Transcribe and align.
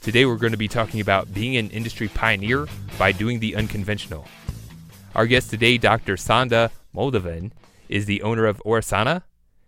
Today 0.00 0.24
we're 0.24 0.36
going 0.36 0.52
to 0.52 0.58
be 0.58 0.68
talking 0.68 1.00
about 1.00 1.34
being 1.34 1.56
an 1.56 1.70
industry 1.70 2.08
pioneer 2.08 2.66
by 2.98 3.12
doing 3.12 3.40
the 3.40 3.56
unconventional. 3.56 4.26
Our 5.14 5.26
guest 5.26 5.50
today, 5.50 5.76
Dr. 5.76 6.14
Sanda 6.14 6.70
Moldovan, 6.94 7.50
is 7.88 8.06
the 8.06 8.22
owner 8.22 8.46
of 8.46 8.62
Orasana 8.64 9.22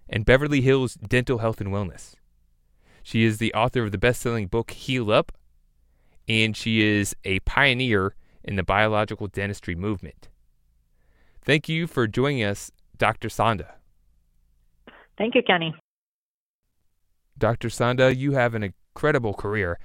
and 0.09 0.25
Beverly 0.25 0.61
Hills 0.61 0.95
Dental 0.95 1.39
Health 1.39 1.61
and 1.61 1.71
Wellness. 1.71 2.15
She 3.03 3.25
is 3.25 3.39
the 3.39 3.53
author 3.55 3.83
of 3.83 3.93
the 3.93 3.99
best 3.99 4.21
selling 4.23 4.47
book 4.47 4.71
Heal 4.71 5.11
Up, 5.11 5.33
and 6.29 6.57
she 6.57 6.81
is 6.81 7.15
a 7.25 7.41
pioneer 7.41 8.15
in 8.45 8.57
the 8.57 8.63
biological 8.63 9.27
dentistry 9.27 9.75
movement. 9.75 10.29
Thank 11.43 11.69
you 11.69 11.87
for 11.87 12.07
joining 12.07 12.45
us, 12.45 12.71
Dr. 12.97 13.29
Sanda. 13.29 13.73
Thank 15.19 15.35
you, 15.35 15.43
Kenny. 15.43 15.75
Dr. 17.37 17.69
Sanda, 17.69 18.17
you 18.17 18.33
have 18.33 18.55
an 18.55 18.63
incredible 18.63 19.35
career. 19.35 19.79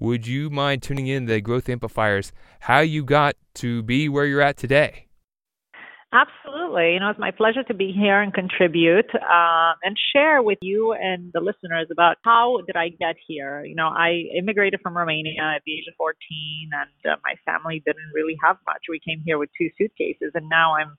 Would 0.00 0.26
you 0.26 0.48
mind 0.48 0.82
tuning 0.82 1.08
in 1.08 1.26
the 1.26 1.42
growth 1.42 1.68
amplifiers 1.68 2.32
how 2.60 2.80
you 2.80 3.04
got 3.04 3.36
to 3.56 3.82
be 3.82 4.08
where 4.08 4.24
you're 4.24 4.40
at 4.40 4.56
today? 4.56 5.08
Absolutely. 6.10 6.94
You 6.94 7.00
know, 7.00 7.10
it's 7.10 7.20
my 7.20 7.30
pleasure 7.30 7.62
to 7.64 7.74
be 7.74 7.92
here 7.92 8.20
and 8.20 8.32
contribute 8.32 9.14
uh, 9.14 9.72
and 9.84 9.96
share 10.12 10.42
with 10.42 10.58
you 10.62 10.92
and 10.92 11.30
the 11.34 11.40
listeners 11.40 11.86
about 11.92 12.16
how 12.24 12.62
did 12.66 12.76
I 12.76 12.88
get 12.88 13.16
here. 13.28 13.62
You 13.62 13.76
know, 13.76 13.88
I 13.88 14.24
immigrated 14.36 14.80
from 14.82 14.96
Romania 14.96 15.42
at 15.54 15.62
the 15.66 15.74
age 15.74 15.84
of 15.86 15.94
14, 15.98 16.16
and 16.72 17.12
uh, 17.12 17.16
my 17.22 17.34
family 17.44 17.82
didn't 17.84 18.10
really 18.14 18.36
have 18.42 18.56
much. 18.66 18.84
We 18.88 18.98
came 18.98 19.22
here 19.24 19.38
with 19.38 19.50
two 19.56 19.68
suitcases, 19.76 20.32
and 20.34 20.48
now 20.48 20.74
I'm 20.76 20.96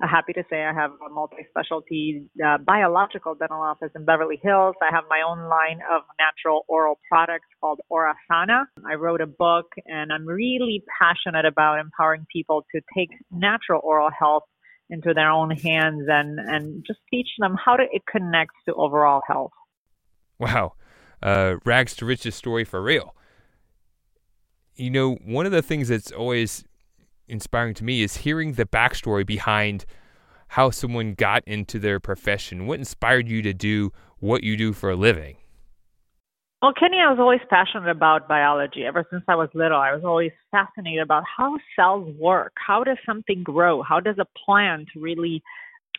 happy 0.00 0.32
to 0.32 0.42
say 0.50 0.64
I 0.64 0.72
have 0.72 0.90
a 1.06 1.12
multi-specialty 1.12 2.28
uh, 2.44 2.58
biological 2.58 3.34
dental 3.34 3.60
office 3.60 3.90
in 3.94 4.04
Beverly 4.04 4.40
Hills. 4.42 4.74
I 4.82 4.94
have 4.94 5.04
my 5.08 5.22
own 5.26 5.48
line 5.48 5.80
of 5.90 6.02
natural 6.18 6.64
oral 6.68 6.98
products 7.08 7.46
called 7.60 7.80
Orasana. 7.90 8.64
I 8.86 8.94
wrote 8.94 9.20
a 9.20 9.26
book 9.26 9.66
and 9.86 10.12
I'm 10.12 10.26
really 10.26 10.82
passionate 11.00 11.44
about 11.44 11.78
empowering 11.78 12.26
people 12.32 12.66
to 12.74 12.80
take 12.96 13.10
natural 13.30 13.80
oral 13.84 14.10
health 14.10 14.44
into 14.90 15.14
their 15.14 15.30
own 15.30 15.50
hands 15.50 16.04
and, 16.08 16.38
and 16.38 16.84
just 16.86 16.98
teach 17.10 17.28
them 17.38 17.56
how 17.64 17.76
to, 17.76 17.84
it 17.90 18.02
connects 18.10 18.56
to 18.68 18.74
overall 18.74 19.22
health. 19.26 19.52
Wow. 20.38 20.74
Uh, 21.22 21.56
rags 21.64 21.96
to 21.96 22.04
riches 22.04 22.34
story 22.34 22.64
for 22.64 22.82
real. 22.82 23.14
You 24.74 24.90
know, 24.90 25.14
one 25.24 25.46
of 25.46 25.52
the 25.52 25.62
things 25.62 25.88
that's 25.88 26.10
always 26.10 26.64
inspiring 27.28 27.74
to 27.74 27.84
me 27.84 28.02
is 28.02 28.18
hearing 28.18 28.52
the 28.52 28.66
backstory 28.66 29.26
behind 29.26 29.84
how 30.48 30.70
someone 30.70 31.14
got 31.14 31.42
into 31.46 31.78
their 31.78 31.98
profession. 31.98 32.66
What 32.66 32.78
inspired 32.78 33.28
you 33.28 33.42
to 33.42 33.52
do 33.52 33.92
what 34.18 34.44
you 34.44 34.56
do 34.56 34.72
for 34.72 34.90
a 34.90 34.96
living? 34.96 35.36
Well, 36.62 36.72
Kenny, 36.72 36.96
I 36.98 37.10
was 37.10 37.18
always 37.18 37.40
passionate 37.50 37.90
about 37.90 38.26
biology. 38.26 38.86
Ever 38.86 39.04
since 39.10 39.22
I 39.28 39.34
was 39.34 39.50
little, 39.52 39.78
I 39.78 39.94
was 39.94 40.02
always 40.02 40.32
fascinated 40.50 41.02
about 41.02 41.24
how 41.24 41.58
cells 41.76 42.14
work. 42.18 42.54
How 42.56 42.82
does 42.84 42.96
something 43.04 43.42
grow? 43.42 43.82
How 43.82 44.00
does 44.00 44.16
a 44.18 44.26
plant 44.46 44.88
really 44.96 45.42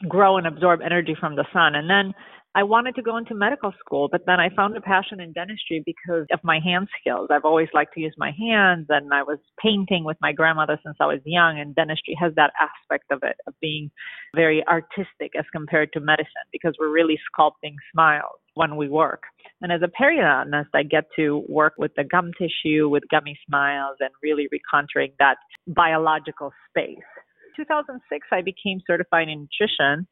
grow 0.07 0.37
and 0.37 0.47
absorb 0.47 0.81
energy 0.81 1.15
from 1.19 1.35
the 1.35 1.45
sun? 1.53 1.75
And 1.75 1.87
then 1.87 2.13
I 2.57 2.63
wanted 2.63 2.95
to 2.95 3.01
go 3.01 3.17
into 3.17 3.35
medical 3.35 3.73
school, 3.79 4.07
but 4.09 4.21
then 4.25 4.39
I 4.39 4.47
found 4.55 4.77
a 4.77 4.81
passion 4.81 5.19
in 5.19 5.33
dentistry 5.33 5.83
because 5.85 6.25
of 6.31 6.39
my 6.41 6.59
hand 6.63 6.87
skills. 7.01 7.27
I've 7.29 7.43
always 7.43 7.67
liked 7.73 7.93
to 7.95 7.99
use 7.99 8.15
my 8.17 8.31
hands, 8.31 8.85
and 8.87 9.13
I 9.13 9.23
was 9.23 9.39
painting 9.61 10.05
with 10.05 10.15
my 10.21 10.31
grandmother 10.31 10.79
since 10.81 10.95
I 11.01 11.05
was 11.05 11.19
young, 11.25 11.59
and 11.59 11.75
dentistry 11.75 12.17
has 12.17 12.31
that 12.35 12.53
aspect 12.57 13.11
of 13.11 13.19
it, 13.23 13.35
of 13.45 13.53
being 13.59 13.91
very 14.33 14.65
artistic 14.67 15.33
as 15.37 15.43
compared 15.51 15.91
to 15.93 15.99
medicine, 15.99 16.47
because 16.53 16.73
we're 16.79 16.93
really 16.93 17.19
sculpting 17.29 17.75
smiles 17.91 18.39
when 18.53 18.77
we 18.77 18.87
work. 18.87 19.23
And 19.61 19.73
as 19.73 19.81
a 19.83 20.01
periodontist, 20.01 20.69
I 20.73 20.83
get 20.83 21.05
to 21.17 21.43
work 21.49 21.73
with 21.77 21.91
the 21.97 22.05
gum 22.05 22.31
tissue, 22.39 22.87
with 22.87 23.03
gummy 23.11 23.37
smiles, 23.45 23.97
and 23.99 24.11
really 24.23 24.47
recontouring 24.47 25.11
that 25.19 25.35
biological 25.67 26.53
space. 26.69 27.03
2006, 27.57 28.27
I 28.31 28.41
became 28.41 28.79
certified 28.87 29.27
in 29.27 29.49
nutrition. 29.49 30.07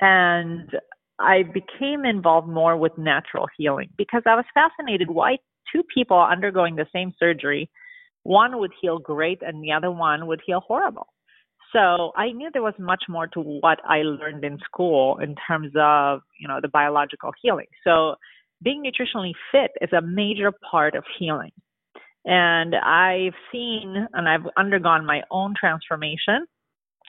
And 0.00 0.70
I 1.18 1.42
became 1.42 2.04
involved 2.04 2.48
more 2.48 2.76
with 2.76 2.96
natural 2.98 3.46
healing 3.56 3.88
because 3.96 4.22
I 4.26 4.34
was 4.34 4.44
fascinated 4.52 5.10
why 5.10 5.38
two 5.72 5.82
people 5.94 6.18
undergoing 6.18 6.76
the 6.76 6.86
same 6.92 7.12
surgery, 7.18 7.70
one 8.22 8.58
would 8.58 8.72
heal 8.80 8.98
great 8.98 9.40
and 9.42 9.62
the 9.62 9.72
other 9.72 9.90
one 9.90 10.26
would 10.26 10.40
heal 10.46 10.60
horrible. 10.60 11.06
So 11.72 12.12
I 12.16 12.30
knew 12.32 12.50
there 12.52 12.62
was 12.62 12.74
much 12.78 13.04
more 13.08 13.26
to 13.28 13.40
what 13.40 13.78
I 13.84 13.98
learned 14.02 14.44
in 14.44 14.58
school 14.64 15.18
in 15.18 15.34
terms 15.46 15.72
of, 15.78 16.20
you 16.40 16.48
know, 16.48 16.60
the 16.60 16.68
biological 16.68 17.32
healing. 17.42 17.66
So 17.84 18.14
being 18.62 18.82
nutritionally 18.82 19.32
fit 19.52 19.72
is 19.80 19.92
a 19.92 20.00
major 20.00 20.52
part 20.70 20.94
of 20.94 21.04
healing. 21.18 21.52
And 22.24 22.74
I've 22.74 23.34
seen 23.52 24.06
and 24.12 24.28
I've 24.28 24.46
undergone 24.56 25.06
my 25.06 25.22
own 25.30 25.54
transformation 25.58 26.46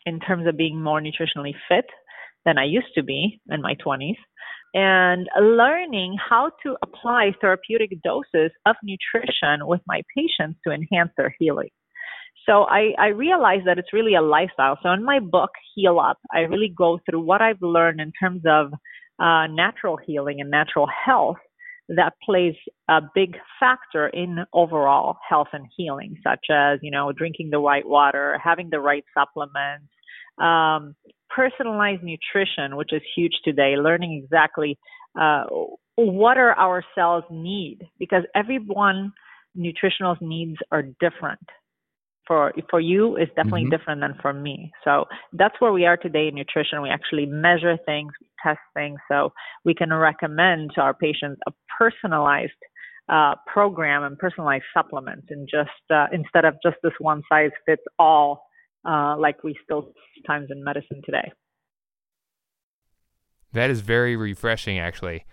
in 0.05 0.19
terms 0.19 0.47
of 0.47 0.57
being 0.57 0.81
more 0.81 1.01
nutritionally 1.01 1.53
fit 1.67 1.85
than 2.47 2.57
I 2.57 2.63
used 2.63 2.93
to 2.95 3.03
be 3.03 3.39
in 3.49 3.61
my 3.61 3.75
20s, 3.85 4.15
and 4.73 5.27
learning 5.39 6.15
how 6.17 6.51
to 6.63 6.77
apply 6.81 7.33
therapeutic 7.41 7.91
doses 8.01 8.51
of 8.65 8.75
nutrition 8.83 9.67
with 9.67 9.81
my 9.85 10.01
patients 10.15 10.59
to 10.65 10.73
enhance 10.73 11.11
their 11.17 11.35
healing. 11.37 11.69
So 12.47 12.63
I, 12.63 12.93
I 12.97 13.07
realized 13.07 13.67
that 13.67 13.77
it's 13.77 13.91
really 13.91 14.15
a 14.15 14.21
lifestyle. 14.21 14.79
So 14.81 14.89
in 14.91 15.03
my 15.03 15.19
book, 15.19 15.49
Heal 15.75 15.99
Up, 15.99 16.17
I 16.33 16.39
really 16.39 16.73
go 16.75 16.99
through 17.05 17.21
what 17.21 17.41
I've 17.41 17.61
learned 17.61 17.99
in 17.99 18.13
terms 18.17 18.43
of 18.47 18.71
uh, 19.19 19.47
natural 19.47 19.97
healing 19.97 20.39
and 20.39 20.49
natural 20.49 20.87
health 21.05 21.37
that 21.89 22.13
plays 22.23 22.53
a 22.89 23.01
big 23.13 23.35
factor 23.59 24.07
in 24.07 24.39
overall 24.53 25.17
health 25.27 25.47
and 25.53 25.65
healing, 25.75 26.15
such 26.23 26.45
as, 26.49 26.79
you 26.81 26.91
know, 26.91 27.11
drinking 27.11 27.49
the 27.49 27.59
right 27.59 27.87
water, 27.87 28.39
having 28.41 28.69
the 28.69 28.79
right 28.79 29.03
supplements, 29.13 29.87
um, 30.37 30.95
personalized 31.37 32.03
nutrition, 32.03 32.75
which 32.75 32.91
is 32.91 33.01
huge 33.15 33.35
today, 33.45 33.75
learning 33.77 34.21
exactly 34.23 34.77
uh, 35.19 35.43
what 35.95 36.37
are 36.37 36.53
our 36.53 36.83
cells 36.95 37.23
need 37.31 37.79
because 37.99 38.23
everyone 38.35 39.11
nutritional 39.55 40.15
needs 40.21 40.57
are 40.71 40.83
different. 40.99 41.47
For 42.27 42.51
for 42.69 42.81
you 42.81 43.15
is 43.15 43.29
definitely 43.37 43.61
mm-hmm. 43.61 43.77
different 43.77 44.01
than 44.01 44.15
for 44.21 44.33
me. 44.33 44.71
So 44.83 45.05
that's 45.31 45.55
where 45.59 45.71
we 45.71 45.85
are 45.85 45.95
today 45.95 46.27
in 46.27 46.35
nutrition. 46.35 46.81
We 46.81 46.89
actually 46.89 47.25
measure 47.25 47.77
things, 47.85 48.11
we 48.19 48.27
test 48.43 48.59
things, 48.73 48.99
so 49.09 49.31
we 49.63 49.73
can 49.73 49.93
recommend 49.93 50.71
to 50.75 50.81
our 50.81 50.93
patients 50.93 51.39
a 51.47 51.51
personalized 51.79 52.61
uh, 53.07 53.35
program 53.51 54.03
and 54.03 54.17
personalized 54.17 54.65
supplements, 54.73 55.27
and 55.29 55.47
just 55.49 55.69
uh, 55.89 56.07
instead 56.11 56.43
of 56.43 56.55
just 56.61 56.75
this 56.83 56.97
one 56.99 57.21
size 57.29 57.51
fits 57.65 57.83
all 57.97 58.46
uh, 58.85 59.15
like 59.17 59.43
we 59.43 59.55
still 59.63 59.93
times 60.25 60.47
in 60.49 60.63
medicine 60.63 61.01
today. 61.05 61.31
That 63.53 63.69
is 63.69 63.81
very 63.81 64.15
refreshing, 64.15 64.77
actually. 64.77 65.25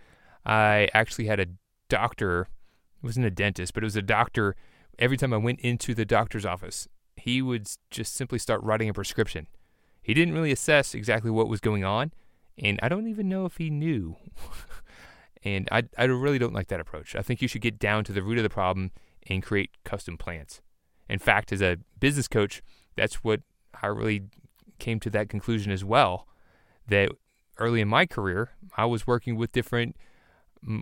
I 0.46 0.88
actually 0.94 1.26
had 1.26 1.40
a 1.40 1.46
doctor, 1.88 2.42
it 3.02 3.06
wasn't 3.06 3.26
a 3.26 3.30
dentist, 3.30 3.74
but 3.74 3.82
it 3.82 3.86
was 3.86 3.96
a 3.96 4.02
doctor. 4.02 4.56
Every 4.98 5.16
time 5.16 5.32
I 5.32 5.38
went 5.38 5.60
into 5.60 5.94
the 5.94 6.04
doctor's 6.04 6.46
office, 6.46 6.88
he 7.16 7.42
would 7.42 7.68
just 7.90 8.14
simply 8.14 8.38
start 8.38 8.62
writing 8.62 8.88
a 8.88 8.94
prescription. 8.94 9.46
He 10.02 10.14
didn't 10.14 10.34
really 10.34 10.52
assess 10.52 10.94
exactly 10.94 11.30
what 11.30 11.48
was 11.48 11.60
going 11.60 11.84
on, 11.84 12.12
and 12.58 12.78
I 12.82 12.88
don't 12.88 13.08
even 13.08 13.28
know 13.28 13.46
if 13.46 13.56
he 13.56 13.70
knew. 13.70 14.16
and 15.44 15.68
I, 15.72 15.84
I 15.98 16.04
really 16.04 16.38
don't 16.38 16.52
like 16.52 16.68
that 16.68 16.80
approach. 16.80 17.16
I 17.16 17.22
think 17.22 17.42
you 17.42 17.48
should 17.48 17.62
get 17.62 17.78
down 17.78 18.04
to 18.04 18.12
the 18.12 18.22
root 18.22 18.38
of 18.38 18.44
the 18.44 18.50
problem 18.50 18.90
and 19.26 19.42
create 19.42 19.70
custom 19.84 20.16
plans. 20.16 20.60
In 21.08 21.18
fact, 21.18 21.52
as 21.52 21.62
a 21.62 21.78
business 21.98 22.28
coach, 22.28 22.62
that's 22.96 23.24
what 23.24 23.40
I 23.82 23.86
really 23.86 24.24
came 24.78 25.00
to 25.00 25.10
that 25.10 25.28
conclusion 25.28 25.72
as 25.72 25.84
well. 25.84 26.26
That 26.88 27.10
early 27.58 27.80
in 27.80 27.88
my 27.88 28.06
career, 28.06 28.50
I 28.76 28.84
was 28.84 29.06
working 29.06 29.36
with 29.36 29.52
different 29.52 29.96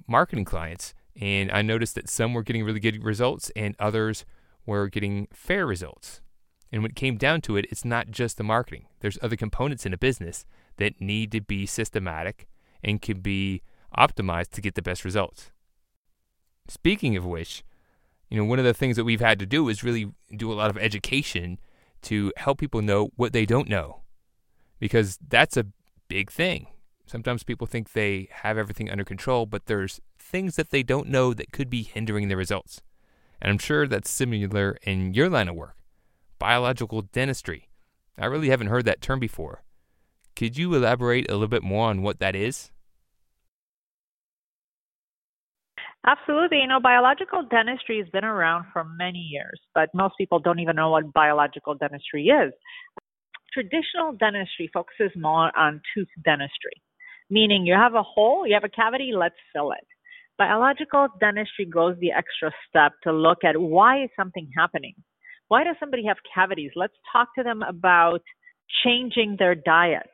marketing 0.09 0.45
clients, 0.45 0.95
and 1.21 1.51
I 1.53 1.63
noticed 1.63 1.95
that 1.97 2.09
some 2.09 2.33
were 2.35 2.43
getting 2.43 2.65
really 2.65 2.81
good 2.81 3.05
results 3.05 3.51
and 3.55 3.77
others 3.79 4.25
were 4.65 4.89
getting 4.89 5.29
fair 5.33 5.67
results. 5.67 6.21
And 6.71 6.83
when 6.83 6.91
it 6.91 6.97
came 6.97 7.19
down 7.19 7.43
to 7.43 7.57
it, 7.57 7.67
it's 7.71 7.85
not 7.85 8.11
just 8.11 8.39
the 8.39 8.45
marketing. 8.45 8.87
There's 9.01 9.19
other 9.21 9.37
components 9.37 9.85
in 9.85 9.93
a 9.93 9.99
business 9.99 10.47
that 10.79 11.01
need 11.01 11.31
to 11.33 11.41
be 11.41 11.67
systematic 11.67 12.49
and 12.83 13.03
can 13.03 13.21
be 13.21 13.63
optimized 13.99 14.51
to 14.53 14.63
get 14.63 14.75
the 14.75 14.83
best 14.83 15.05
results. 15.05 15.51
Speaking 16.69 17.17
of 17.17 17.27
which, 17.27 17.63
You 18.33 18.39
know, 18.39 18.47
one 18.47 18.59
of 18.59 18.65
the 18.65 18.73
things 18.73 18.97
that 18.97 19.05
we've 19.05 19.21
had 19.21 19.39
to 19.41 19.47
do 19.47 19.69
is 19.69 19.85
really 19.85 20.11
do 20.35 20.51
a 20.51 20.55
lot 20.55 20.71
of 20.71 20.79
education 20.79 21.59
to 22.03 22.33
help 22.37 22.59
people 22.59 22.83
know 22.83 23.11
what 23.17 23.33
they 23.33 23.47
don't 23.47 23.69
know. 23.69 24.03
Because 24.79 25.19
that's 25.27 25.57
a 25.57 25.67
big 26.09 26.31
thing. 26.31 26.67
Sometimes 27.07 27.45
people 27.45 27.67
think 27.67 27.93
they 27.93 28.29
have 28.31 28.59
everything 28.59 28.91
under 28.91 29.05
control, 29.05 29.47
but 29.47 29.67
there's 29.67 30.01
things 30.19 30.57
that 30.57 30.71
they 30.71 30.83
don't 30.83 31.09
know 31.09 31.35
that 31.35 31.53
could 31.53 31.69
be 31.69 31.83
hindering 31.83 32.29
their 32.29 32.37
results. 32.37 32.81
And 33.41 33.51
I'm 33.51 33.59
sure 33.59 33.87
that's 33.87 34.11
similar 34.11 34.79
in 34.83 35.15
your 35.15 35.29
line 35.29 35.49
of 35.49 35.57
work 35.57 35.77
biological 36.39 37.03
dentistry. 37.03 37.69
I 38.19 38.27
really 38.27 38.49
haven't 38.49 38.67
heard 38.67 38.85
that 38.87 39.01
term 39.01 39.21
before. 39.21 39.63
Could 40.35 40.59
you 40.59 40.75
elaborate 40.75 41.31
a 41.31 41.35
little 41.35 41.47
bit 41.47 41.63
more 41.63 41.89
on 41.89 42.03
what 42.03 42.19
that 42.19 42.35
is? 42.35 42.72
Absolutely. 46.07 46.59
You 46.61 46.67
know, 46.67 46.81
biological 46.81 47.45
dentistry 47.49 47.99
has 47.99 48.09
been 48.11 48.25
around 48.25 48.67
for 48.73 48.85
many 48.85 49.19
years, 49.19 49.61
but 49.75 49.89
most 49.95 50.15
people 50.19 50.41
don't 50.41 50.59
even 50.59 50.77
know 50.77 50.91
what 50.91 51.13
biological 51.13 51.75
dentistry 51.75 52.27
is. 52.27 52.53
Traditional 53.53 54.13
dentistry 54.15 54.71
focuses 54.73 55.13
more 55.17 55.57
on 55.57 55.81
tooth 55.95 56.09
dentistry, 56.25 56.83
meaning 57.31 57.67
you 57.67 57.75
have 57.75 57.95
a 57.95 58.03
hole, 58.03 58.47
you 58.47 58.55
have 58.55 58.65
a 58.65 58.69
cavity, 58.69 59.13
let's 59.15 59.37
fill 59.53 59.73
it. 59.73 59.87
Biological 60.39 61.09
dentistry 61.21 61.67
goes 61.67 61.97
the 62.01 62.13
extra 62.13 62.51
step 62.69 62.93
to 63.05 63.13
look 63.13 63.45
at 63.45 63.61
why 63.61 64.03
is 64.05 64.11
something 64.17 64.49
happening? 64.57 64.95
Why 65.49 65.65
does 65.65 65.77
somebody 65.79 66.05
have 66.07 66.17
cavities? 66.35 66.73
Let's 66.75 66.95
talk 67.13 67.35
to 67.37 67.45
them 67.45 67.63
about 67.63 68.23
changing 68.85 69.37
their 69.39 69.55
diet, 69.55 70.11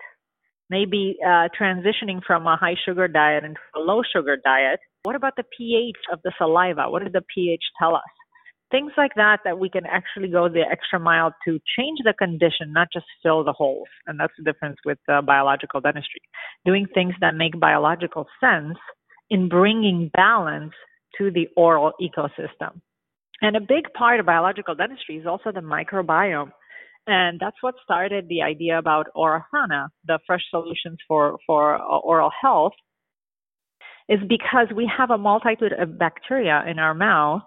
maybe 0.70 1.16
uh, 1.24 1.48
transitioning 1.60 2.20
from 2.26 2.46
a 2.46 2.56
high 2.56 2.76
sugar 2.84 3.08
diet 3.08 3.44
into 3.44 3.60
a 3.76 3.80
low 3.80 4.02
sugar 4.12 4.36
diet 4.36 4.80
what 5.08 5.16
about 5.16 5.36
the 5.36 5.44
pH 5.56 5.96
of 6.12 6.20
the 6.22 6.32
saliva? 6.36 6.90
What 6.90 7.02
does 7.02 7.12
the 7.12 7.22
pH 7.34 7.62
tell 7.78 7.94
us? 7.94 8.02
Things 8.70 8.92
like 8.98 9.12
that 9.16 9.38
that 9.44 9.58
we 9.58 9.70
can 9.70 9.86
actually 9.86 10.28
go 10.28 10.48
the 10.48 10.64
extra 10.70 11.00
mile 11.00 11.32
to 11.46 11.58
change 11.78 12.00
the 12.04 12.12
condition, 12.12 12.72
not 12.72 12.88
just 12.92 13.06
fill 13.22 13.42
the 13.42 13.52
holes. 13.52 13.88
And 14.06 14.20
that's 14.20 14.34
the 14.36 14.44
difference 14.44 14.76
with 14.84 14.98
uh, 15.08 15.22
biological 15.22 15.80
dentistry. 15.80 16.20
Doing 16.66 16.86
things 16.92 17.14
that 17.22 17.34
make 17.34 17.58
biological 17.58 18.26
sense 18.38 18.76
in 19.30 19.48
bringing 19.48 20.10
balance 20.12 20.74
to 21.16 21.30
the 21.30 21.48
oral 21.56 21.92
ecosystem. 22.00 22.80
And 23.40 23.56
a 23.56 23.60
big 23.60 23.90
part 23.96 24.20
of 24.20 24.26
biological 24.26 24.74
dentistry 24.74 25.16
is 25.16 25.26
also 25.26 25.52
the 25.52 25.60
microbiome. 25.60 26.50
And 27.08 27.40
that's 27.40 27.56
what 27.62 27.74
started 27.82 28.28
the 28.28 28.42
idea 28.42 28.78
about 28.78 29.06
Orasana, 29.16 29.88
the 30.04 30.18
fresh 30.26 30.42
solutions 30.50 30.98
for, 31.08 31.38
for 31.46 31.76
uh, 31.76 31.98
oral 32.00 32.30
health, 32.38 32.74
is 34.10 34.18
because 34.28 34.66
we 34.76 34.90
have 34.94 35.10
a 35.10 35.16
multitude 35.16 35.72
of 35.72 35.98
bacteria 35.98 36.62
in 36.68 36.78
our 36.78 36.92
mouth. 36.92 37.40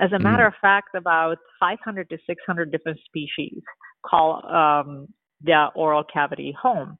As 0.00 0.12
a 0.12 0.18
mm. 0.18 0.22
matter 0.22 0.46
of 0.46 0.54
fact, 0.60 0.90
about 0.96 1.38
500 1.58 2.08
to 2.10 2.18
600 2.24 2.70
different 2.70 3.00
species 3.04 3.60
call 4.06 4.46
um, 4.46 5.08
the 5.42 5.66
oral 5.74 6.04
cavity 6.04 6.54
home. 6.60 6.96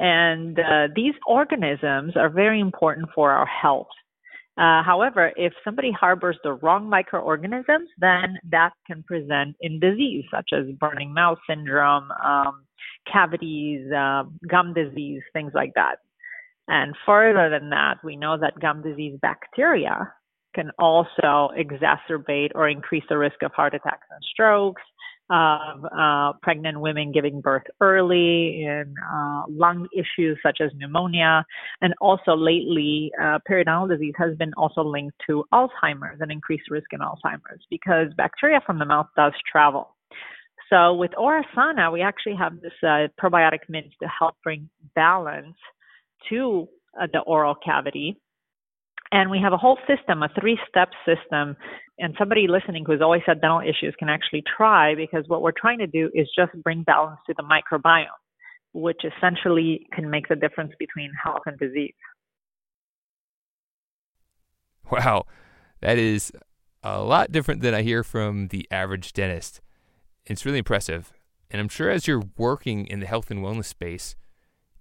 And 0.00 0.58
uh, 0.58 0.88
these 0.96 1.14
organisms 1.28 2.14
are 2.16 2.28
very 2.28 2.58
important 2.58 3.08
for 3.14 3.30
our 3.30 3.46
health. 3.46 3.86
Uh, 4.58 4.82
however, 4.82 5.32
if 5.36 5.52
somebody 5.62 5.92
harbors 5.92 6.38
the 6.42 6.54
wrong 6.54 6.88
microorganisms, 6.88 7.90
then 7.98 8.38
that 8.50 8.70
can 8.86 9.02
present 9.02 9.54
in 9.60 9.78
disease 9.78 10.24
such 10.30 10.50
as 10.52 10.64
burning 10.80 11.12
mouth 11.12 11.38
syndrome, 11.48 12.10
um, 12.24 12.64
cavities, 13.10 13.90
uh, 13.92 14.24
gum 14.48 14.72
disease, 14.72 15.22
things 15.34 15.52
like 15.54 15.72
that. 15.74 15.96
And 16.68 16.94
further 17.04 17.50
than 17.50 17.70
that, 17.70 17.96
we 18.02 18.16
know 18.16 18.38
that 18.38 18.58
gum 18.58 18.82
disease 18.82 19.18
bacteria 19.20 20.12
can 20.54 20.70
also 20.78 21.50
exacerbate 21.56 22.50
or 22.54 22.68
increase 22.68 23.04
the 23.08 23.18
risk 23.18 23.42
of 23.42 23.52
heart 23.52 23.74
attacks 23.74 24.06
and 24.10 24.24
strokes, 24.32 24.82
of 25.30 25.84
uh, 25.84 26.32
pregnant 26.42 26.80
women 26.80 27.12
giving 27.12 27.40
birth 27.40 27.64
early, 27.80 28.62
in 28.64 28.94
uh, 29.12 29.42
lung 29.48 29.88
issues 29.92 30.38
such 30.42 30.58
as 30.60 30.70
pneumonia, 30.76 31.44
and 31.80 31.94
also 32.00 32.36
lately, 32.36 33.10
uh, 33.20 33.38
periodontal 33.50 33.88
disease 33.88 34.14
has 34.16 34.36
been 34.36 34.52
also 34.56 34.82
linked 34.82 35.16
to 35.26 35.44
Alzheimer's 35.52 36.20
and 36.20 36.30
increased 36.30 36.70
risk 36.70 36.92
in 36.92 37.00
Alzheimer's 37.00 37.64
because 37.70 38.08
bacteria 38.16 38.60
from 38.64 38.78
the 38.78 38.84
mouth 38.84 39.08
does 39.16 39.32
travel. 39.50 39.96
So 40.70 40.94
with 40.94 41.12
Orasana, 41.12 41.92
we 41.92 42.02
actually 42.02 42.36
have 42.36 42.60
this 42.60 42.72
uh, 42.82 43.06
probiotic 43.20 43.60
mint 43.68 43.86
to 44.02 44.08
help 44.08 44.34
bring 44.42 44.68
balance 44.94 45.56
to 46.28 46.68
uh, 47.00 47.06
the 47.12 47.20
oral 47.20 47.54
cavity. 47.54 48.20
And 49.12 49.30
we 49.30 49.38
have 49.42 49.52
a 49.52 49.56
whole 49.56 49.78
system, 49.86 50.22
a 50.22 50.28
three 50.40 50.58
step 50.68 50.88
system. 51.04 51.56
And 51.98 52.14
somebody 52.18 52.46
listening 52.48 52.84
who's 52.86 53.00
always 53.00 53.22
had 53.26 53.40
dental 53.40 53.60
issues 53.60 53.94
can 53.98 54.08
actually 54.08 54.42
try 54.56 54.94
because 54.94 55.24
what 55.28 55.42
we're 55.42 55.52
trying 55.56 55.78
to 55.78 55.86
do 55.86 56.10
is 56.14 56.28
just 56.36 56.52
bring 56.62 56.82
balance 56.82 57.20
to 57.26 57.34
the 57.36 57.42
microbiome, 57.42 58.06
which 58.72 59.00
essentially 59.04 59.86
can 59.92 60.10
make 60.10 60.28
the 60.28 60.36
difference 60.36 60.72
between 60.78 61.10
health 61.22 61.42
and 61.46 61.58
disease. 61.58 61.94
Wow, 64.90 65.26
that 65.80 65.98
is 65.98 66.32
a 66.82 67.00
lot 67.00 67.32
different 67.32 67.62
than 67.62 67.74
I 67.74 67.82
hear 67.82 68.04
from 68.04 68.48
the 68.48 68.68
average 68.70 69.12
dentist. 69.12 69.60
It's 70.24 70.44
really 70.44 70.58
impressive. 70.58 71.12
And 71.50 71.60
I'm 71.60 71.68
sure 71.68 71.90
as 71.90 72.06
you're 72.06 72.22
working 72.36 72.86
in 72.86 73.00
the 73.00 73.06
health 73.06 73.30
and 73.30 73.40
wellness 73.40 73.66
space, 73.66 74.16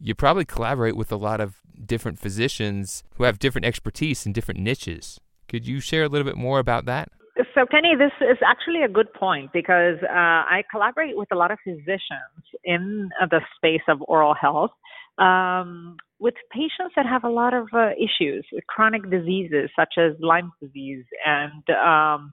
you 0.05 0.13
probably 0.13 0.45
collaborate 0.45 0.95
with 0.95 1.11
a 1.11 1.15
lot 1.15 1.41
of 1.41 1.55
different 1.83 2.19
physicians 2.19 3.03
who 3.15 3.23
have 3.23 3.39
different 3.39 3.65
expertise 3.65 4.23
in 4.27 4.33
different 4.33 4.59
niches. 4.59 5.19
Could 5.47 5.67
you 5.67 5.79
share 5.79 6.03
a 6.03 6.07
little 6.07 6.25
bit 6.25 6.37
more 6.37 6.59
about 6.59 6.85
that? 6.85 7.09
So, 7.55 7.65
Kenny, 7.65 7.95
this 7.97 8.11
is 8.21 8.37
actually 8.45 8.83
a 8.83 8.87
good 8.87 9.11
point 9.13 9.51
because 9.51 9.97
uh, 10.03 10.13
I 10.13 10.63
collaborate 10.69 11.17
with 11.17 11.29
a 11.31 11.35
lot 11.35 11.49
of 11.49 11.57
physicians 11.63 12.43
in 12.63 13.09
the 13.31 13.41
space 13.57 13.81
of 13.87 13.97
oral 14.07 14.35
health 14.35 14.69
um, 15.17 15.97
with 16.19 16.35
patients 16.51 16.93
that 16.95 17.07
have 17.07 17.23
a 17.23 17.29
lot 17.29 17.55
of 17.55 17.67
uh, 17.73 17.89
issues, 17.97 18.45
chronic 18.69 19.09
diseases 19.09 19.71
such 19.75 19.95
as 19.97 20.11
Lyme 20.19 20.51
disease 20.61 21.03
and 21.25 21.63
um, 21.71 22.31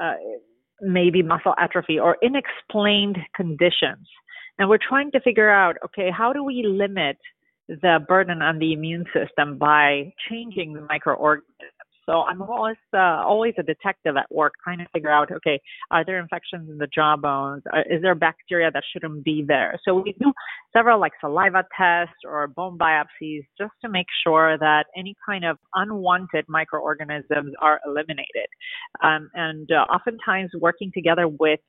uh, 0.00 0.14
maybe 0.80 1.22
muscle 1.24 1.54
atrophy 1.58 1.98
or 1.98 2.16
unexplained 2.22 3.18
conditions. 3.34 4.06
And 4.60 4.68
we're 4.68 4.76
trying 4.76 5.10
to 5.12 5.20
figure 5.20 5.48
out, 5.48 5.76
okay, 5.86 6.10
how 6.14 6.34
do 6.34 6.44
we 6.44 6.62
limit 6.66 7.16
the 7.66 7.98
burden 8.06 8.42
on 8.42 8.58
the 8.58 8.74
immune 8.74 9.06
system 9.14 9.56
by 9.56 10.12
changing 10.28 10.74
the 10.74 10.82
microorganisms? 10.82 11.46
So 12.04 12.22
I'm 12.22 12.42
always 12.42 12.76
uh, 12.92 13.22
always 13.24 13.54
a 13.56 13.62
detective 13.62 14.16
at 14.16 14.26
work, 14.30 14.52
trying 14.62 14.78
to 14.78 14.86
figure 14.92 15.10
out, 15.10 15.30
okay, 15.30 15.60
are 15.90 16.04
there 16.04 16.18
infections 16.18 16.68
in 16.68 16.76
the 16.76 16.88
jawbones? 16.94 17.62
Uh, 17.72 17.80
is 17.88 18.02
there 18.02 18.14
bacteria 18.14 18.70
that 18.70 18.82
shouldn't 18.92 19.24
be 19.24 19.44
there? 19.46 19.78
So 19.84 19.94
we 19.94 20.14
do 20.20 20.32
several 20.76 21.00
like 21.00 21.12
saliva 21.20 21.64
tests 21.78 22.16
or 22.26 22.46
bone 22.48 22.76
biopsies 22.76 23.44
just 23.56 23.72
to 23.82 23.88
make 23.88 24.08
sure 24.26 24.58
that 24.58 24.86
any 24.94 25.14
kind 25.24 25.44
of 25.44 25.56
unwanted 25.74 26.44
microorganisms 26.48 27.54
are 27.62 27.80
eliminated. 27.86 28.48
Um, 29.02 29.30
and 29.34 29.70
uh, 29.70 29.86
oftentimes 29.90 30.50
working 30.60 30.90
together 30.92 31.28
with 31.28 31.60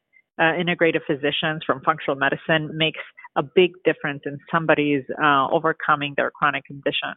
uh, 0.41 0.53
integrative 0.59 1.05
physicians 1.05 1.61
from 1.65 1.81
functional 1.81 2.15
medicine 2.15 2.75
makes 2.75 2.99
a 3.35 3.43
big 3.43 3.71
difference 3.85 4.23
in 4.25 4.39
somebody's 4.51 5.03
uh, 5.23 5.47
overcoming 5.51 6.15
their 6.17 6.31
chronic 6.31 6.65
condition. 6.65 7.13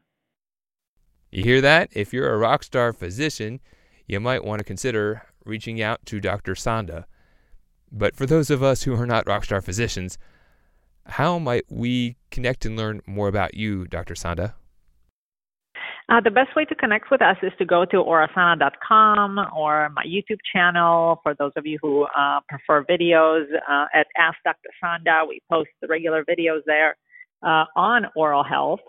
You 1.31 1.43
hear 1.43 1.61
that? 1.63 1.89
If 1.93 2.13
you're 2.13 2.33
a 2.33 2.37
rock 2.37 2.63
star 2.63 2.93
physician, 2.93 3.61
you 4.07 4.21
might 4.21 4.45
want 4.45 4.61
to 4.61 4.65
consider 4.65 5.23
reaching 5.45 5.81
out 5.81 6.05
to 6.07 6.21
Dr. 6.21 6.55
Sanda. 6.55 7.05
But 7.91 8.15
for 8.15 8.27
those 8.27 8.51
of 8.51 8.63
us 8.63 8.83
who 8.83 8.95
are 8.95 9.07
not 9.07 9.27
rock 9.27 9.45
star 9.45 9.63
physicians, 9.63 10.19
how 11.07 11.39
might 11.39 11.65
we 11.71 12.17
connect 12.31 12.67
and 12.67 12.77
learn 12.77 13.01
more 13.07 13.29
about 13.29 13.55
you, 13.55 13.87
Dr. 13.87 14.15
Sanda? 14.15 14.53
Uh, 16.11 16.21
the 16.21 16.31
best 16.31 16.55
way 16.55 16.67
to 16.67 16.75
connect 16.75 17.11
with 17.11 17.23
us 17.23 17.37
is 17.43 17.53
to 17.59 17.65
go 17.65 17.87
to 17.87 17.97
orasana.com 17.97 19.39
or 19.57 19.89
my 19.95 20.03
YouTube 20.05 20.39
channel 20.53 21.19
for 21.23 21.35
those 21.39 21.53
of 21.57 21.65
you 21.65 21.79
who 21.81 22.03
uh, 22.17 22.41
prefer 22.47 22.85
videos 22.85 23.45
uh, 23.69 23.87
at 23.95 24.07
Ask 24.19 24.37
Dr. 24.45 24.69
Sanda. 24.83 25.27
We 25.27 25.41
post 25.51 25.71
the 25.81 25.89
regular 25.89 26.23
videos 26.25 26.61
there 26.67 26.97
uh, 27.43 27.65
on 27.75 28.05
oral 28.15 28.45
health. 28.45 28.81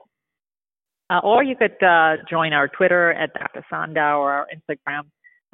Uh, 1.10 1.20
or 1.24 1.42
you 1.44 1.56
could 1.56 1.82
uh, 1.82 2.16
join 2.30 2.52
our 2.52 2.68
Twitter 2.68 3.14
at 3.14 3.32
Dr. 3.34 3.64
Sanda 3.72 4.18
or 4.18 4.34
our 4.34 4.48
Instagram. 4.54 5.04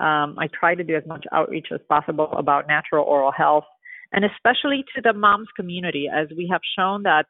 Um, 0.04 0.40
I 0.40 0.48
try 0.60 0.74
to 0.74 0.84
do 0.84 0.96
as 0.96 1.04
much 1.06 1.26
outreach 1.32 1.68
as 1.72 1.82
possible 1.88 2.30
about 2.32 2.68
natural 2.68 3.06
oral 3.06 3.32
health 3.32 3.66
and 4.14 4.26
especially 4.26 4.84
to 4.96 5.02
the 5.02 5.14
moms 5.14 5.48
community 5.56 6.10
as 6.12 6.28
we 6.36 6.48
have 6.52 6.62
shown 6.76 7.04
that 7.04 7.26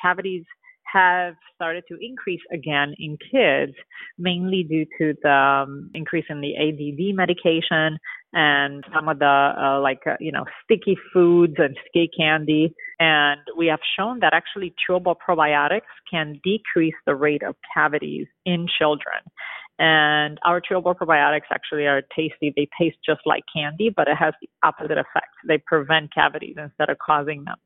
cavities– 0.00 0.44
have 0.92 1.34
started 1.54 1.84
to 1.88 1.96
increase 2.00 2.40
again 2.52 2.94
in 2.98 3.16
kids, 3.30 3.76
mainly 4.18 4.62
due 4.62 4.86
to 4.98 5.14
the 5.22 5.30
um, 5.30 5.90
increase 5.94 6.24
in 6.28 6.40
the 6.40 6.56
ADD 6.56 7.14
medication 7.14 7.98
and 8.32 8.84
some 8.94 9.08
of 9.08 9.18
the 9.18 9.24
uh, 9.26 9.80
like 9.80 10.00
uh, 10.06 10.16
you 10.20 10.30
know 10.30 10.44
sticky 10.64 10.96
foods 11.12 11.54
and 11.58 11.76
sticky 11.88 12.10
candy. 12.16 12.74
And 12.98 13.40
we 13.56 13.66
have 13.66 13.80
shown 13.98 14.20
that 14.20 14.32
actually 14.34 14.74
chewable 14.88 15.16
probiotics 15.16 15.92
can 16.10 16.40
decrease 16.44 16.94
the 17.06 17.14
rate 17.14 17.42
of 17.42 17.56
cavities 17.74 18.26
in 18.44 18.66
children. 18.78 19.20
And 19.78 20.38
our 20.44 20.60
chewable 20.60 20.96
probiotics 20.96 21.50
actually 21.52 21.86
are 21.86 22.02
tasty. 22.14 22.52
They 22.54 22.68
taste 22.78 22.98
just 23.06 23.20
like 23.24 23.44
candy, 23.54 23.90
but 23.94 24.08
it 24.08 24.16
has 24.16 24.34
the 24.40 24.48
opposite 24.62 24.98
effect. 24.98 25.28
They 25.46 25.58
prevent 25.58 26.12
cavities 26.12 26.56
instead 26.58 26.90
of 26.90 26.98
causing 26.98 27.44
them. 27.44 27.56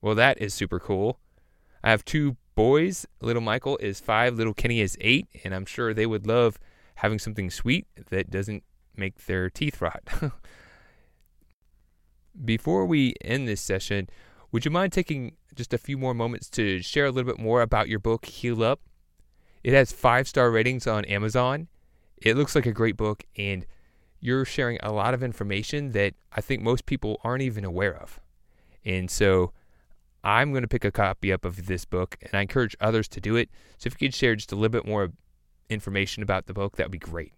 Well, 0.00 0.14
that 0.14 0.40
is 0.40 0.54
super 0.54 0.78
cool. 0.78 1.18
I 1.86 1.90
have 1.90 2.04
two 2.04 2.36
boys. 2.56 3.06
Little 3.20 3.40
Michael 3.40 3.78
is 3.78 4.00
five, 4.00 4.34
little 4.34 4.54
Kenny 4.54 4.80
is 4.80 4.98
eight, 5.00 5.28
and 5.44 5.54
I'm 5.54 5.64
sure 5.64 5.94
they 5.94 6.04
would 6.04 6.26
love 6.26 6.58
having 6.96 7.20
something 7.20 7.48
sweet 7.48 7.86
that 8.10 8.28
doesn't 8.28 8.64
make 8.96 9.26
their 9.26 9.48
teeth 9.48 9.80
rot. 9.80 10.02
Before 12.44 12.86
we 12.86 13.14
end 13.24 13.46
this 13.46 13.60
session, 13.60 14.10
would 14.50 14.64
you 14.64 14.70
mind 14.72 14.92
taking 14.92 15.36
just 15.54 15.72
a 15.72 15.78
few 15.78 15.96
more 15.96 16.12
moments 16.12 16.50
to 16.50 16.82
share 16.82 17.06
a 17.06 17.12
little 17.12 17.32
bit 17.32 17.40
more 17.40 17.62
about 17.62 17.88
your 17.88 18.00
book, 18.00 18.24
Heal 18.26 18.64
Up? 18.64 18.80
It 19.62 19.72
has 19.72 19.92
five 19.92 20.26
star 20.26 20.50
ratings 20.50 20.88
on 20.88 21.04
Amazon. 21.04 21.68
It 22.16 22.36
looks 22.36 22.56
like 22.56 22.66
a 22.66 22.72
great 22.72 22.96
book, 22.96 23.22
and 23.38 23.64
you're 24.18 24.44
sharing 24.44 24.80
a 24.82 24.90
lot 24.90 25.14
of 25.14 25.22
information 25.22 25.92
that 25.92 26.14
I 26.32 26.40
think 26.40 26.62
most 26.62 26.84
people 26.84 27.20
aren't 27.22 27.42
even 27.42 27.64
aware 27.64 27.94
of. 27.94 28.18
And 28.84 29.08
so 29.08 29.52
I'm 30.26 30.50
going 30.50 30.62
to 30.62 30.68
pick 30.68 30.84
a 30.84 30.90
copy 30.90 31.32
up 31.32 31.44
of 31.44 31.66
this 31.66 31.84
book, 31.84 32.16
and 32.20 32.34
I 32.34 32.40
encourage 32.42 32.74
others 32.80 33.06
to 33.10 33.20
do 33.20 33.36
it. 33.36 33.48
So 33.78 33.86
if 33.86 33.92
you 33.92 34.08
could 34.08 34.14
share 34.14 34.34
just 34.34 34.50
a 34.50 34.56
little 34.56 34.70
bit 34.70 34.84
more 34.84 35.12
information 35.70 36.24
about 36.24 36.46
the 36.46 36.52
book, 36.52 36.76
that 36.76 36.86
would 36.86 36.90
be 36.90 36.98
great. 36.98 37.32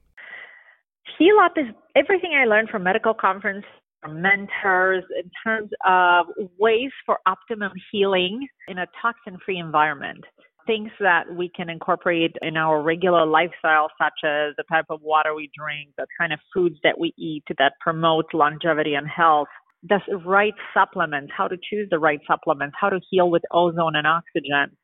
Heal 1.19 1.37
Up 1.45 1.53
is 1.59 1.67
everything 1.95 2.33
I 2.35 2.47
learned 2.47 2.71
from 2.71 2.85
medical 2.85 3.13
conference, 3.13 3.67
from 4.01 4.23
mentors, 4.23 5.05
in 5.23 5.31
terms 5.45 5.69
of 5.87 6.29
ways 6.59 6.91
for 7.05 7.19
optimum 7.27 7.73
healing 7.93 8.49
in 8.69 8.79
a 8.79 8.87
toxin 9.03 9.39
free 9.45 9.59
environment 9.59 10.25
things 10.67 10.91
that 11.01 11.25
we 11.35 11.51
can 11.57 11.71
incorporate 11.71 12.37
in 12.43 12.59
our 12.59 12.83
regular 12.83 13.25
lifestyle, 13.25 13.89
such 13.99 14.23
as 14.23 14.55
the 14.59 14.65
type 14.71 14.85
of 14.91 15.01
water 15.01 15.35
we 15.35 15.51
drink, 15.59 15.89
the 15.97 16.07
kind 16.21 16.31
of 16.31 16.39
foods 16.53 16.77
that 16.85 16.99
we 16.99 17.15
eat 17.17 17.43
that 17.57 17.73
promote 17.81 18.27
longevity 18.35 18.93
and 18.93 19.09
health, 19.09 19.49
the 19.83 20.01
right 20.25 20.55
supplements, 20.75 21.33
how 21.37 21.49
to 21.49 21.57
choose 21.57 21.89
the 21.91 21.99
right 21.99 22.21
supplements, 22.27 22.77
how 22.81 22.91
to 22.91 23.01
heal 23.11 23.31
with 23.31 23.43
ozone 23.53 23.95
and 23.97 24.07
oxygen, 24.07 24.77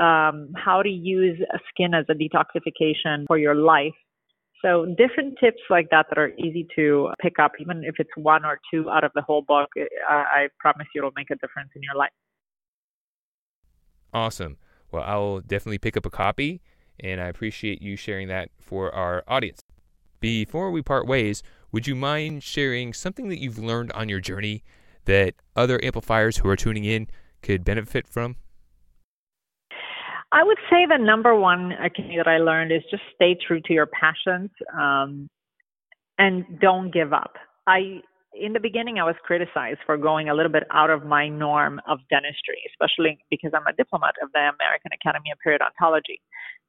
um, 0.00 0.52
how 0.56 0.82
to 0.82 0.88
use 0.88 1.38
skin 1.68 1.94
as 1.94 2.04
a 2.08 2.14
detoxification 2.14 3.26
for 3.26 3.38
your 3.38 3.54
life. 3.54 3.94
So 4.62 4.86
different 4.86 5.38
tips 5.38 5.60
like 5.70 5.88
that 5.90 6.06
that 6.08 6.18
are 6.18 6.30
easy 6.30 6.66
to 6.74 7.10
pick 7.22 7.38
up, 7.38 7.52
even 7.60 7.84
if 7.84 7.94
it's 7.98 8.10
one 8.16 8.44
or 8.44 8.58
two 8.72 8.90
out 8.90 9.04
of 9.04 9.12
the 9.14 9.22
whole 9.22 9.42
book. 9.42 9.68
I, 10.08 10.14
I 10.14 10.48
promise 10.58 10.86
you 10.94 11.00
it'll 11.00 11.12
make 11.14 11.30
a 11.30 11.36
difference 11.36 11.70
in 11.76 11.82
your 11.82 11.94
life. 11.94 12.10
Awesome. 14.12 14.56
Well, 14.90 15.04
I'll 15.04 15.40
definitely 15.40 15.78
pick 15.78 15.96
up 15.96 16.06
a 16.06 16.10
copy, 16.10 16.60
and 16.98 17.20
I 17.20 17.28
appreciate 17.28 17.82
you 17.82 17.94
sharing 17.94 18.26
that 18.28 18.50
for 18.58 18.92
our 18.92 19.22
audience. 19.28 19.62
Before 20.20 20.70
we 20.72 20.82
part 20.82 21.06
ways, 21.06 21.42
would 21.72 21.86
you 21.86 21.94
mind 21.94 22.42
sharing 22.42 22.92
something 22.92 23.28
that 23.28 23.40
you've 23.40 23.58
learned 23.58 23.92
on 23.92 24.08
your 24.08 24.20
journey 24.20 24.62
that 25.04 25.34
other 25.56 25.82
amplifiers 25.82 26.38
who 26.38 26.48
are 26.48 26.56
tuning 26.56 26.84
in 26.84 27.08
could 27.42 27.64
benefit 27.64 28.08
from? 28.08 28.36
I 30.30 30.44
would 30.44 30.58
say 30.68 30.84
the 30.86 30.98
number 30.98 31.34
one 31.34 31.72
thing 31.96 32.16
that 32.18 32.28
I 32.28 32.38
learned 32.38 32.72
is 32.72 32.82
just 32.90 33.02
stay 33.14 33.36
true 33.46 33.60
to 33.62 33.72
your 33.72 33.86
passions 33.86 34.50
um, 34.78 35.28
and 36.18 36.44
don't 36.60 36.92
give 36.92 37.12
up. 37.12 37.36
I 37.66 38.00
in 38.34 38.52
the 38.52 38.60
beginning, 38.60 38.98
I 38.98 39.04
was 39.04 39.16
criticized 39.24 39.80
for 39.86 39.96
going 39.96 40.28
a 40.28 40.34
little 40.34 40.52
bit 40.52 40.64
out 40.70 40.90
of 40.90 41.04
my 41.04 41.28
norm 41.28 41.80
of 41.88 41.98
dentistry, 42.10 42.58
especially 42.70 43.18
because 43.30 43.52
I'm 43.54 43.66
a 43.66 43.72
diplomat 43.72 44.14
of 44.22 44.30
the 44.32 44.40
American 44.40 44.92
Academy 44.92 45.30
of 45.32 45.38
Periodontology. 45.44 46.20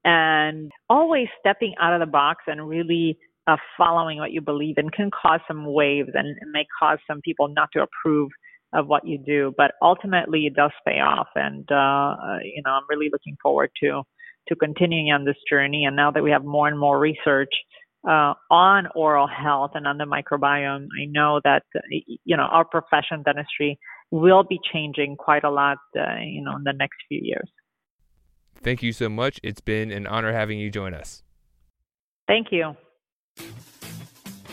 And 0.06 0.72
always 0.90 1.28
stepping 1.40 1.76
out 1.80 1.94
of 1.94 2.00
the 2.00 2.12
box 2.12 2.46
and 2.48 2.68
really 2.68 3.20
uh, 3.50 3.58
following 3.78 4.20
what 4.20 4.32
you 4.32 4.42
believe 4.42 4.78
in 4.78 4.90
can 4.90 5.10
cause 5.10 5.40
some 5.48 5.66
waves 5.66 6.10
and, 6.14 6.38
may 6.52 6.66
cause 6.80 7.00
some 7.08 7.22
people 7.22 7.48
not 7.48 7.70
to 7.74 7.84
approve 7.84 8.30
of 8.74 8.88
what 8.88 9.08
you 9.08 9.18
do. 9.18 9.54
But 9.58 9.72
ultimately, 9.82 10.46
it 10.46 10.56
does 10.56 10.72
pay 10.86 11.00
off. 11.00 11.30
And, 11.36 11.70
uh, 11.72 12.38
you 12.44 12.62
know, 12.66 12.72
I'm 12.72 12.84
really 12.90 13.10
looking 13.12 13.38
forward 13.42 13.72
to 13.84 14.04
to 14.48 14.56
continuing 14.56 15.12
on 15.12 15.26
this 15.26 15.36
journey. 15.50 15.86
And 15.86 15.96
now 15.96 16.12
that 16.12 16.24
we 16.24 16.32
have 16.32 16.44
more 16.44 16.68
and 16.68 16.80
more 16.80 17.00
research 17.00 17.54
uh, 18.08 18.34
on 18.50 18.88
oral 18.96 19.28
health 19.28 19.72
and 19.76 19.86
on 19.86 19.98
the 19.98 20.06
microbiome, 20.06 20.88
I 21.00 21.06
know 21.06 21.42
that 21.44 21.64
you 22.24 22.38
know 22.38 22.44
our 22.44 22.66
profession, 22.66 23.24
dentistry, 23.24 23.78
will 24.12 24.44
be 24.44 24.60
changing 24.72 25.18
quite 25.18 25.44
a 25.44 25.52
lot, 25.52 25.78
uh, 25.98 26.16
you 26.22 26.42
know, 26.44 26.56
in 26.56 26.64
the 26.64 26.74
next 26.74 26.98
few 27.08 27.20
years. 27.22 27.50
Thank 28.62 28.82
you 28.82 28.92
so 28.92 29.10
much. 29.10 29.40
It's 29.44 29.62
been 29.62 29.92
an 29.92 30.08
honor 30.08 30.34
having 30.34 30.60
you 30.60 30.70
join 30.72 30.94
us. 30.94 31.24
Thank 32.28 32.48
you. 32.52 32.76